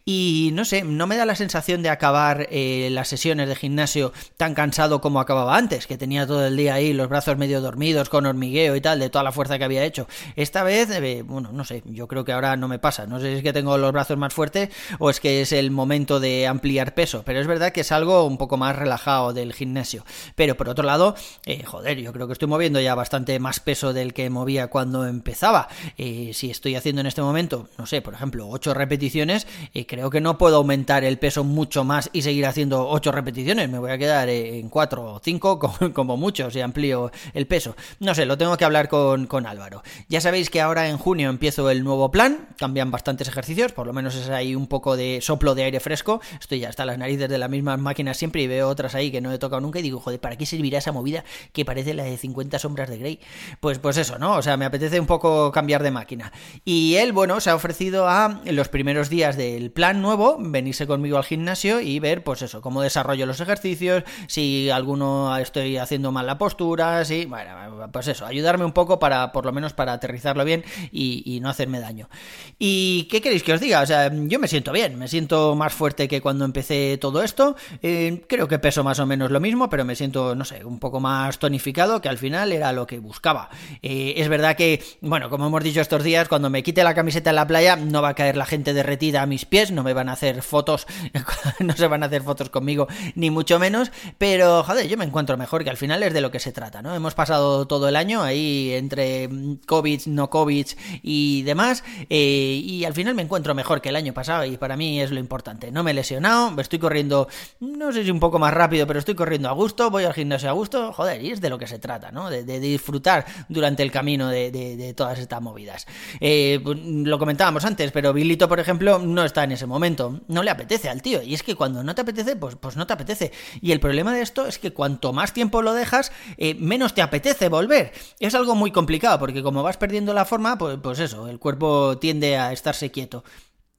Y 0.05 0.51
no 0.53 0.65
sé, 0.65 0.83
no 0.83 1.07
me 1.07 1.17
da 1.17 1.25
la 1.25 1.35
sensación 1.35 1.81
de 1.81 1.89
acabar 1.89 2.47
eh, 2.51 2.89
las 2.91 3.07
sesiones 3.07 3.47
de 3.47 3.55
gimnasio 3.55 4.13
tan 4.37 4.53
cansado 4.53 5.01
como 5.01 5.19
acababa 5.19 5.57
antes, 5.57 5.87
que 5.87 5.97
tenía 5.97 6.27
todo 6.27 6.45
el 6.45 6.57
día 6.57 6.75
ahí 6.75 6.93
los 6.93 7.09
brazos 7.09 7.37
medio 7.37 7.61
dormidos 7.61 8.09
con 8.09 8.25
hormigueo 8.25 8.75
y 8.75 8.81
tal, 8.81 8.99
de 8.99 9.09
toda 9.09 9.23
la 9.23 9.31
fuerza 9.31 9.57
que 9.57 9.63
había 9.63 9.83
hecho. 9.83 10.07
Esta 10.35 10.63
vez, 10.63 10.89
eh, 10.91 11.23
bueno, 11.25 11.51
no 11.51 11.65
sé, 11.65 11.83
yo 11.85 12.07
creo 12.07 12.23
que 12.23 12.31
ahora 12.31 12.55
no 12.57 12.67
me 12.67 12.79
pasa, 12.79 13.07
no 13.07 13.19
sé 13.19 13.31
si 13.31 13.37
es 13.37 13.43
que 13.43 13.53
tengo 13.53 13.77
los 13.77 13.91
brazos 13.91 14.17
más 14.17 14.33
fuertes 14.33 14.69
o 14.99 15.09
es 15.09 15.19
que 15.19 15.41
es 15.41 15.51
el 15.51 15.71
momento 15.71 16.19
de 16.19 16.47
ampliar 16.47 16.93
peso, 16.93 17.23
pero 17.25 17.39
es 17.39 17.47
verdad 17.47 17.71
que 17.71 17.81
es 17.81 17.91
algo 17.91 18.25
un 18.25 18.37
poco 18.37 18.57
más 18.57 18.75
relajado 18.75 19.33
del 19.33 19.53
gimnasio. 19.53 20.05
Pero 20.35 20.55
por 20.55 20.69
otro 20.69 20.85
lado, 20.85 21.15
eh, 21.45 21.63
joder, 21.63 21.99
yo 21.99 22.13
creo 22.13 22.27
que 22.27 22.33
estoy 22.33 22.47
moviendo 22.47 22.79
ya 22.79 22.95
bastante 22.95 23.39
más 23.39 23.59
peso 23.59 23.93
del 23.93 24.13
que 24.13 24.29
movía 24.29 24.67
cuando 24.67 25.05
empezaba. 25.07 25.67
Si 25.97 26.49
estoy 26.49 26.75
haciendo 26.75 27.01
en 27.01 27.07
este 27.07 27.21
momento, 27.21 27.67
no 27.77 27.85
sé, 27.85 28.00
por 28.01 28.13
ejemplo, 28.13 28.47
8 28.49 28.73
repeticiones, 28.73 29.47
eh, 29.73 29.85
creo 29.85 30.09
que 30.09 30.21
no 30.21 30.37
puedo 30.37 30.57
aumentar 30.57 31.03
el 31.03 31.17
peso 31.17 31.43
mucho 31.43 31.83
más 31.83 32.09
y 32.13 32.21
seguir 32.21 32.45
haciendo 32.45 32.87
8 32.89 33.11
repeticiones. 33.11 33.69
Me 33.69 33.79
voy 33.79 33.91
a 33.91 33.97
quedar 33.97 34.29
en 34.29 34.69
4 34.69 35.13
o 35.13 35.19
5 35.19 35.59
como 35.93 36.17
mucho 36.17 36.51
si 36.51 36.61
amplío 36.61 37.11
el 37.33 37.47
peso. 37.47 37.75
No 37.99 38.15
sé, 38.15 38.25
lo 38.25 38.37
tengo 38.37 38.57
que 38.57 38.65
hablar 38.65 38.87
con, 38.87 39.27
con 39.27 39.45
Álvaro. 39.45 39.83
Ya 40.09 40.21
sabéis 40.21 40.49
que 40.49 40.61
ahora 40.61 40.87
en 40.87 40.97
junio 40.97 41.29
empiezo 41.29 41.69
el 41.69 41.83
nuevo 41.83 42.11
plan, 42.11 42.49
cambian 42.57 42.91
bastantes 42.91 43.27
ejercicios, 43.27 43.71
por 43.71 43.87
lo 43.87 43.93
menos 43.93 44.15
es 44.15 44.29
ahí 44.29 44.55
un 44.55 44.67
poco 44.67 44.97
de 44.97 45.19
soplo 45.21 45.55
de 45.55 45.63
aire 45.63 45.79
fresco. 45.79 46.21
Estoy 46.39 46.59
ya 46.59 46.69
hasta 46.69 46.85
las 46.85 46.97
narices 46.97 47.29
de 47.29 47.37
las 47.37 47.49
mismas 47.49 47.79
máquinas 47.79 48.17
siempre 48.17 48.41
y 48.41 48.47
veo 48.47 48.67
otras 48.67 48.95
ahí 48.95 49.11
que 49.11 49.21
no 49.21 49.31
he 49.31 49.37
tocado 49.37 49.61
nunca 49.61 49.79
y 49.79 49.81
digo, 49.81 49.99
joder, 49.99 50.19
¿para 50.19 50.35
qué 50.35 50.45
servirá 50.45 50.79
esa 50.79 50.91
movida 50.91 51.23
que 51.53 51.65
parece 51.65 51.93
la 51.93 52.03
de 52.03 52.17
50 52.17 52.59
sombras 52.59 52.89
de 52.89 52.97
Grey? 52.97 53.19
Pues, 53.59 53.79
pues 53.79 53.97
eso, 53.97 54.17
¿no? 54.17 54.35
O 54.35 54.41
sea, 54.41 54.57
me 54.57 54.65
apetece 54.65 54.99
un 54.99 55.07
poco 55.07 55.51
cambiar 55.51 55.83
de 55.83 55.91
máquina. 55.91 56.31
Y 56.65 56.95
él, 56.95 57.11
bueno, 57.11 57.39
se 57.39 57.49
ha 57.49 57.55
ofrecido 57.55 57.90
a, 58.07 58.41
los 58.45 58.69
primeros 58.69 59.09
días 59.09 59.37
del 59.37 59.71
plan 59.71 60.01
nuevo, 60.01 60.37
venirse 60.39 60.87
conmigo 60.87 61.17
al 61.17 61.23
gimnasio 61.23 61.79
y 61.79 61.99
ver, 61.99 62.23
pues 62.23 62.41
eso, 62.41 62.61
cómo 62.61 62.81
desarrollo 62.81 63.25
los 63.25 63.39
ejercicios, 63.39 64.03
si 64.27 64.69
alguno 64.69 65.35
estoy 65.37 65.77
haciendo 65.77 66.11
mal 66.11 66.25
la 66.25 66.37
postura, 66.37 67.03
si, 67.05 67.25
bueno, 67.25 67.89
pues 67.91 68.07
eso, 68.07 68.25
ayudarme 68.25 68.65
un 68.65 68.73
poco 68.73 68.99
para, 68.99 69.31
por 69.31 69.45
lo 69.45 69.51
menos 69.51 69.73
para 69.73 69.93
aterrizarlo 69.93 70.45
bien 70.45 70.63
y, 70.91 71.23
y 71.25 71.39
no 71.39 71.49
hacerme 71.49 71.79
daño. 71.79 72.09
¿Y 72.57 73.07
qué 73.11 73.21
queréis 73.21 73.43
que 73.43 73.53
os 73.53 73.61
diga? 73.61 73.81
O 73.81 73.85
sea, 73.85 74.11
yo 74.13 74.39
me 74.39 74.47
siento 74.47 74.71
bien, 74.71 74.97
me 74.97 75.07
siento 75.07 75.55
más 75.55 75.73
fuerte 75.73 76.07
que 76.07 76.21
cuando 76.21 76.45
empecé 76.45 76.97
todo 76.99 77.23
esto, 77.23 77.55
eh, 77.81 78.23
creo 78.27 78.47
que 78.47 78.59
peso 78.59 78.83
más 78.83 78.99
o 78.99 79.05
menos 79.05 79.31
lo 79.31 79.39
mismo, 79.39 79.69
pero 79.69 79.85
me 79.85 79.95
siento, 79.95 80.35
no 80.35 80.45
sé, 80.45 80.63
un 80.65 80.79
poco 80.79 80.99
más 80.99 81.39
tonificado, 81.39 82.01
que 82.01 82.09
al 82.09 82.17
final 82.17 82.51
era 82.51 82.71
lo 82.71 82.87
que 82.87 82.99
buscaba. 82.99 83.49
Eh, 83.81 84.13
es 84.17 84.29
verdad 84.29 84.55
que, 84.55 84.83
bueno, 85.01 85.29
como 85.29 85.47
hemos 85.47 85.63
dicho 85.63 85.81
estos 85.81 86.03
días, 86.03 86.27
cuando 86.27 86.49
me 86.49 86.63
quite 86.63 86.83
la 86.83 86.93
camiseta 86.93 87.31
en 87.31 87.35
la 87.35 87.47
playa, 87.47 87.75
no 87.81 88.01
va 88.01 88.09
a 88.09 88.13
caer 88.15 88.37
la 88.37 88.45
gente 88.45 88.73
derretida 88.73 89.21
a 89.21 89.25
mis 89.25 89.45
pies, 89.45 89.71
no 89.71 89.83
me 89.83 89.93
van 89.93 90.09
a 90.09 90.13
hacer 90.13 90.41
fotos, 90.41 90.87
no 91.59 91.75
se 91.75 91.87
van 91.87 92.03
a 92.03 92.07
hacer 92.07 92.23
fotos 92.23 92.49
conmigo, 92.49 92.87
ni 93.15 93.29
mucho 93.29 93.59
menos, 93.59 93.91
pero, 94.17 94.63
joder, 94.63 94.87
yo 94.87 94.97
me 94.97 95.05
encuentro 95.05 95.37
mejor, 95.37 95.63
que 95.63 95.69
al 95.69 95.77
final 95.77 96.03
es 96.03 96.13
de 96.13 96.21
lo 96.21 96.31
que 96.31 96.39
se 96.39 96.51
trata, 96.51 96.81
¿no? 96.81 96.95
Hemos 96.95 97.13
pasado 97.13 97.67
todo 97.67 97.87
el 97.87 97.95
año 97.95 98.21
ahí 98.23 98.73
entre 98.73 99.29
COVID, 99.65 100.01
no 100.07 100.29
COVID 100.29 100.67
y 101.01 101.43
demás, 101.43 101.83
eh, 102.09 102.61
y 102.63 102.85
al 102.85 102.93
final 102.93 103.15
me 103.15 103.21
encuentro 103.21 103.53
mejor 103.53 103.81
que 103.81 103.89
el 103.89 103.95
año 103.95 104.13
pasado, 104.13 104.45
y 104.45 104.57
para 104.57 104.77
mí 104.77 105.01
es 105.01 105.11
lo 105.11 105.19
importante. 105.19 105.71
No 105.71 105.83
me 105.83 105.91
he 105.91 105.93
lesionado, 105.93 106.59
estoy 106.59 106.79
corriendo, 106.79 107.27
no 107.59 107.91
sé 107.91 108.03
si 108.03 108.11
un 108.11 108.19
poco 108.19 108.39
más 108.39 108.53
rápido, 108.53 108.87
pero 108.87 108.99
estoy 108.99 109.15
corriendo 109.15 109.49
a 109.49 109.53
gusto, 109.53 109.89
voy 109.89 110.03
al 110.03 110.13
gimnasio 110.13 110.49
a 110.49 110.53
gusto, 110.53 110.93
joder, 110.93 111.21
y 111.23 111.31
es 111.31 111.41
de 111.41 111.49
lo 111.49 111.57
que 111.57 111.67
se 111.67 111.79
trata, 111.79 112.11
¿no? 112.11 112.29
De, 112.29 112.61
disfrutar 112.61 113.25
durante 113.49 113.81
el 113.81 113.91
camino 113.91 114.29
de, 114.29 114.93
todas 114.95 115.19
estas 115.19 115.41
movidas. 115.41 115.87
Eh, 116.19 116.61
lo 116.63 117.17
comentábamos 117.17 117.65
antes, 117.65 117.70
pero 117.91 118.13
Bilito, 118.13 118.47
por 118.47 118.59
ejemplo, 118.59 118.99
no 118.99 119.23
está 119.23 119.43
en 119.43 119.51
ese 119.51 119.65
momento. 119.65 120.21
No 120.27 120.43
le 120.43 120.51
apetece 120.51 120.89
al 120.89 121.01
tío. 121.01 121.21
Y 121.21 121.33
es 121.33 121.43
que 121.43 121.55
cuando 121.55 121.83
no 121.83 121.95
te 121.95 122.01
apetece, 122.01 122.35
pues, 122.35 122.55
pues 122.55 122.75
no 122.75 122.87
te 122.87 122.93
apetece. 122.93 123.31
Y 123.61 123.71
el 123.71 123.79
problema 123.79 124.13
de 124.13 124.21
esto 124.21 124.45
es 124.45 124.59
que 124.59 124.73
cuanto 124.73 125.13
más 125.13 125.33
tiempo 125.33 125.61
lo 125.61 125.73
dejas, 125.73 126.11
eh, 126.37 126.55
menos 126.55 126.93
te 126.93 127.01
apetece 127.01 127.49
volver. 127.49 127.91
Es 128.19 128.35
algo 128.35 128.55
muy 128.55 128.71
complicado, 128.71 129.19
porque 129.19 129.43
como 129.43 129.63
vas 129.63 129.77
perdiendo 129.77 130.13
la 130.13 130.25
forma, 130.25 130.57
pues, 130.57 130.77
pues 130.81 130.99
eso, 130.99 131.27
el 131.27 131.39
cuerpo 131.39 131.97
tiende 131.97 132.37
a 132.37 132.51
estarse 132.53 132.91
quieto. 132.91 133.23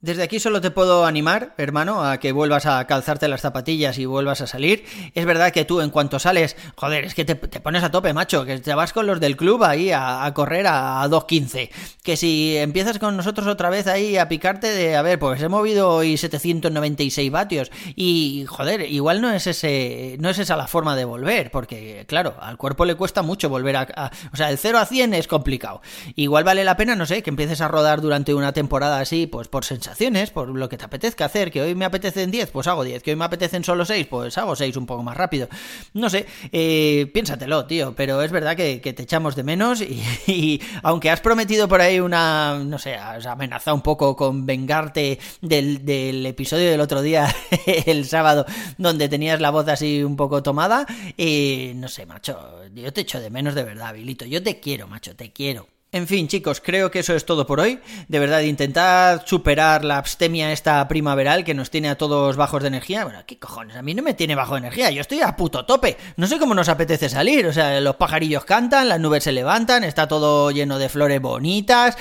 Desde 0.03 0.23
aquí 0.23 0.41
solo 0.41 0.59
te 0.59 0.69
puedo 0.69 1.05
animar, 1.05 1.53
hermano, 1.57 2.03
a 2.03 2.17
que 2.17 2.33
vuelvas 2.33 2.65
a 2.65 2.85
calzarte 2.87 3.29
las 3.29 3.39
zapatillas 3.39 3.97
y 3.97 4.05
vuelvas 4.05 4.41
a 4.41 4.47
salir. 4.47 4.83
Es 5.15 5.25
verdad 5.25 5.53
que 5.53 5.63
tú 5.63 5.79
en 5.79 5.91
cuanto 5.91 6.19
sales, 6.19 6.57
joder, 6.75 7.05
es 7.05 7.15
que 7.15 7.23
te, 7.23 7.37
pones 7.37 7.83
a 7.83 7.89
tope, 7.89 8.11
macho, 8.11 8.43
que 8.43 8.59
te 8.59 8.73
vas 8.75 8.91
con 8.91 9.07
los 9.07 9.21
del 9.21 9.37
club 9.37 9.63
ahí 9.63 9.91
a, 9.93 10.29
correr 10.35 10.67
a, 10.67 11.07
2.15. 11.07 11.69
Que 12.03 12.17
si 12.17 12.57
empiezas 12.57 12.99
con 12.99 13.15
nosotros 13.15 13.47
otra 13.47 13.69
vez 13.69 13.87
ahí 13.87 14.17
a 14.17 14.27
picarte 14.27 14.67
de, 14.67 14.97
a 14.97 15.01
ver, 15.03 15.19
pues 15.19 15.41
he 15.41 15.47
movido 15.47 15.89
hoy 15.89 16.17
796 16.17 17.31
vatios 17.31 17.71
y, 17.95 18.43
joder, 18.45 18.81
igual 18.91 19.21
no 19.21 19.31
es 19.31 19.47
ese, 19.47 20.17
no 20.19 20.29
es 20.29 20.37
esa 20.37 20.57
la 20.57 20.67
forma 20.67 20.97
de 20.97 21.05
volver, 21.05 21.49
porque, 21.49 22.03
claro, 22.09 22.35
al 22.41 22.57
cuerpo 22.57 22.83
le 22.83 22.95
cuesta 22.95 23.21
mucho 23.21 23.47
volver 23.47 23.77
a, 23.77 24.11
o 24.33 24.35
sea, 24.35 24.49
el 24.49 24.57
0 24.57 24.79
a 24.79 24.85
100 24.85 25.13
es 25.13 25.27
complicado. 25.27 25.81
Igual 26.15 26.43
vale 26.43 26.65
la 26.65 26.75
pena, 26.75 26.93
no 26.97 27.05
sé, 27.05 27.23
que 27.23 27.29
empieces 27.29 27.61
a 27.61 27.69
rodar 27.69 28.01
durante 28.01 28.33
una 28.33 28.51
temporada 28.51 28.99
así, 28.99 29.27
pues 29.27 29.47
por 29.47 29.63
sensación 29.63 29.92
por 30.33 30.49
lo 30.49 30.69
que 30.69 30.77
te 30.77 30.85
apetezca 30.85 31.25
hacer, 31.25 31.51
que 31.51 31.61
hoy 31.61 31.75
me 31.75 31.85
apetecen 31.85 32.31
10, 32.31 32.51
pues 32.51 32.67
hago 32.67 32.83
10, 32.83 33.03
que 33.03 33.11
hoy 33.11 33.15
me 33.15 33.25
apetecen 33.25 33.63
solo 33.63 33.85
6, 33.85 34.07
pues 34.07 34.37
hago 34.37 34.55
6 34.55 34.75
un 34.77 34.85
poco 34.85 35.03
más 35.03 35.15
rápido. 35.15 35.47
No 35.93 36.09
sé, 36.09 36.25
eh, 36.51 37.09
piénsatelo, 37.13 37.65
tío, 37.65 37.93
pero 37.95 38.21
es 38.21 38.31
verdad 38.31 38.55
que, 38.55 38.79
te 38.79 39.03
echamos 39.03 39.35
de 39.35 39.43
menos 39.43 39.81
y, 40.27 40.61
aunque 40.83 41.09
has 41.09 41.21
prometido 41.21 41.67
por 41.67 41.81
ahí 41.81 41.99
una, 41.99 42.59
no 42.63 42.77
sé, 42.77 42.95
has 42.95 43.25
amenazado 43.25 43.75
un 43.75 43.81
poco 43.81 44.15
con 44.15 44.45
vengarte 44.45 45.19
del, 45.41 46.25
episodio 46.25 46.69
del 46.69 46.81
otro 46.81 47.01
día, 47.01 47.33
el 47.85 48.05
sábado, 48.05 48.45
donde 48.77 49.09
tenías 49.09 49.39
la 49.39 49.51
voz 49.51 49.67
así 49.67 50.03
un 50.03 50.15
poco 50.15 50.43
tomada, 50.43 50.85
y 51.17 51.71
no 51.75 51.87
sé, 51.87 52.05
macho, 52.05 52.37
yo 52.73 52.91
te 52.93 53.01
echo 53.01 53.19
de 53.19 53.29
menos 53.29 53.55
de 53.55 53.63
verdad, 53.63 53.93
Bilito, 53.93 54.25
yo 54.25 54.41
te 54.43 54.59
quiero, 54.59 54.87
macho, 54.87 55.15
te 55.15 55.31
quiero. 55.31 55.67
En 55.93 56.07
fin, 56.07 56.27
chicos, 56.27 56.59
creo 56.59 56.89
que 56.89 56.97
eso 56.97 57.13
es 57.13 57.23
todo 57.23 57.45
por 57.45 57.59
hoy. 57.59 57.79
De 58.07 58.17
verdad, 58.17 58.39
intentad 58.39 59.21
superar 59.27 59.85
la 59.85 59.99
abstemia 59.99 60.51
esta 60.51 60.87
primaveral 60.87 61.43
que 61.43 61.53
nos 61.53 61.69
tiene 61.69 61.87
a 61.87 61.99
todos 61.99 62.35
bajos 62.35 62.63
de 62.63 62.69
energía. 62.69 63.03
Bueno, 63.03 63.19
¿qué 63.27 63.37
cojones? 63.37 63.75
A 63.75 63.83
mí 63.83 63.93
no 63.93 64.01
me 64.01 64.15
tiene 64.15 64.33
bajo 64.33 64.55
de 64.55 64.61
energía, 64.61 64.89
yo 64.89 65.01
estoy 65.01 65.21
a 65.21 65.35
puto 65.35 65.67
tope. 65.67 65.95
No 66.17 66.25
sé 66.25 66.39
cómo 66.39 66.55
nos 66.55 66.67
apetece 66.67 67.09
salir. 67.09 67.45
O 67.45 67.53
sea, 67.53 67.79
los 67.79 67.97
pajarillos 67.97 68.43
cantan, 68.43 68.89
las 68.89 68.99
nubes 68.99 69.23
se 69.23 69.31
levantan, 69.31 69.83
está 69.83 70.07
todo 70.07 70.49
lleno 70.49 70.79
de 70.79 70.89
flores 70.89 71.21
bonitas. 71.21 71.95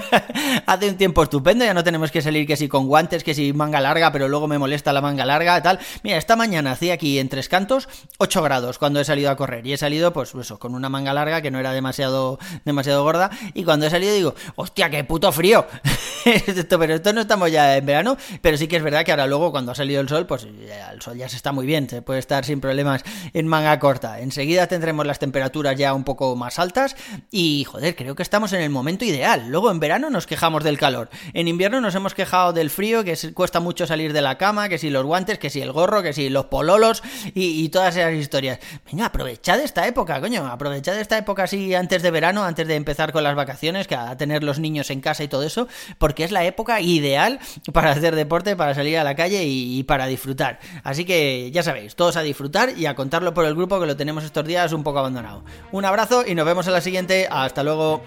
Hace 0.66 0.90
un 0.90 0.98
tiempo 0.98 1.22
estupendo, 1.22 1.64
ya 1.64 1.72
no 1.72 1.84
tenemos 1.84 2.10
que 2.10 2.20
salir 2.20 2.46
que 2.46 2.58
si 2.58 2.68
con 2.68 2.86
guantes, 2.86 3.24
que 3.24 3.32
si 3.32 3.54
manga 3.54 3.80
larga, 3.80 4.12
pero 4.12 4.28
luego 4.28 4.46
me 4.46 4.58
molesta 4.58 4.92
la 4.92 5.00
manga 5.00 5.24
larga, 5.24 5.62
tal. 5.62 5.78
Mira, 6.02 6.18
esta 6.18 6.36
mañana 6.36 6.72
hacía 6.72 6.92
aquí 6.92 7.18
en 7.18 7.30
Tres 7.30 7.48
Cantos 7.48 7.88
8 8.18 8.42
grados 8.42 8.76
cuando 8.76 9.00
he 9.00 9.06
salido 9.06 9.30
a 9.30 9.36
correr. 9.36 9.66
Y 9.66 9.72
he 9.72 9.78
salido, 9.78 10.12
pues 10.12 10.34
eso, 10.34 10.58
con 10.58 10.74
una 10.74 10.90
manga 10.90 11.14
larga 11.14 11.40
que 11.40 11.50
no 11.50 11.58
era 11.58 11.72
demasiado, 11.72 12.38
demasiado 12.66 13.02
gorda 13.02 13.21
y 13.54 13.64
cuando 13.64 13.86
he 13.86 13.90
salido 13.90 14.14
digo, 14.14 14.34
hostia, 14.56 14.90
qué 14.90 15.04
puto 15.04 15.30
frío. 15.32 15.66
esto, 16.24 16.78
pero 16.78 16.94
esto 16.94 17.12
no 17.12 17.20
estamos 17.20 17.50
ya 17.50 17.76
en 17.76 17.86
verano, 17.86 18.16
pero 18.40 18.56
sí 18.56 18.68
que 18.68 18.76
es 18.76 18.82
verdad 18.82 19.04
que 19.04 19.10
ahora 19.10 19.26
luego 19.26 19.50
cuando 19.50 19.72
ha 19.72 19.74
salido 19.74 20.00
el 20.00 20.08
sol, 20.08 20.26
pues 20.26 20.44
el 20.44 21.02
sol 21.02 21.16
ya 21.16 21.28
se 21.28 21.36
está 21.36 21.52
muy 21.52 21.66
bien, 21.66 21.88
se 21.88 22.02
puede 22.02 22.20
estar 22.20 22.44
sin 22.44 22.60
problemas 22.60 23.04
en 23.32 23.46
manga 23.46 23.78
corta. 23.78 24.20
Enseguida 24.20 24.66
tendremos 24.66 25.06
las 25.06 25.18
temperaturas 25.18 25.76
ya 25.76 25.94
un 25.94 26.04
poco 26.04 26.36
más 26.36 26.58
altas 26.58 26.96
y 27.30 27.64
joder, 27.64 27.96
creo 27.96 28.14
que 28.14 28.22
estamos 28.22 28.52
en 28.52 28.60
el 28.60 28.70
momento 28.70 29.04
ideal. 29.04 29.48
Luego 29.48 29.70
en 29.70 29.80
verano 29.80 30.10
nos 30.10 30.26
quejamos 30.26 30.64
del 30.64 30.78
calor, 30.78 31.10
en 31.32 31.48
invierno 31.48 31.80
nos 31.80 31.94
hemos 31.94 32.14
quejado 32.14 32.52
del 32.52 32.70
frío, 32.70 33.04
que 33.04 33.16
cuesta 33.34 33.60
mucho 33.60 33.86
salir 33.86 34.12
de 34.12 34.22
la 34.22 34.38
cama, 34.38 34.68
que 34.68 34.78
si 34.78 34.90
los 34.90 35.04
guantes, 35.04 35.38
que 35.38 35.50
si 35.50 35.60
el 35.60 35.72
gorro, 35.72 36.02
que 36.02 36.12
si 36.12 36.28
los 36.28 36.46
pololos 36.46 37.02
y, 37.34 37.64
y 37.64 37.68
todas 37.68 37.96
esas 37.96 38.14
historias. 38.14 38.58
Venga, 38.90 39.06
aprovechad 39.06 39.60
esta 39.60 39.86
época, 39.86 40.20
coño, 40.20 40.46
aprovechad 40.46 40.98
esta 40.98 41.18
época 41.18 41.44
así 41.44 41.74
antes 41.74 42.02
de 42.02 42.10
verano, 42.10 42.44
antes 42.44 42.66
de 42.66 42.74
empezar 42.74 43.11
con 43.12 43.22
las 43.22 43.34
vacaciones, 43.34 43.86
que 43.86 43.94
a 43.94 44.16
tener 44.16 44.42
los 44.42 44.58
niños 44.58 44.90
en 44.90 45.00
casa 45.00 45.24
y 45.24 45.28
todo 45.28 45.42
eso, 45.42 45.68
porque 45.98 46.24
es 46.24 46.32
la 46.32 46.44
época 46.44 46.80
ideal 46.80 47.38
para 47.72 47.92
hacer 47.92 48.14
deporte, 48.14 48.56
para 48.56 48.74
salir 48.74 48.98
a 48.98 49.04
la 49.04 49.14
calle 49.14 49.44
y, 49.44 49.82
para 49.84 50.06
disfrutar. 50.06 50.58
Así 50.84 51.04
que 51.04 51.50
ya 51.50 51.62
sabéis, 51.62 51.94
todos 51.94 52.16
a 52.16 52.22
disfrutar 52.22 52.76
y 52.76 52.86
a 52.86 52.94
contarlo 52.94 53.34
por 53.34 53.44
el 53.44 53.54
grupo 53.54 53.80
que 53.80 53.86
lo 53.86 53.96
tenemos 53.96 54.24
estos 54.24 54.44
días 54.44 54.72
un 54.72 54.82
poco 54.82 54.98
abandonado. 55.00 55.44
Un 55.70 55.84
abrazo 55.84 56.24
y 56.26 56.34
nos 56.34 56.46
vemos 56.46 56.66
en 56.66 56.72
la 56.72 56.80
siguiente. 56.80 57.28
Hasta 57.30 57.62
luego. 57.62 58.02